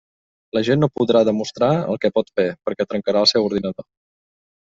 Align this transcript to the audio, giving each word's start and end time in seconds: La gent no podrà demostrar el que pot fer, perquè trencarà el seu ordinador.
La 0.57 0.61
gent 0.67 0.79
no 0.83 0.87
podrà 0.99 1.21
demostrar 1.27 1.69
el 1.95 2.01
que 2.05 2.11
pot 2.17 2.33
fer, 2.41 2.45
perquè 2.69 2.87
trencarà 2.95 3.21
el 3.27 3.29
seu 3.33 3.51
ordinador. 3.51 3.87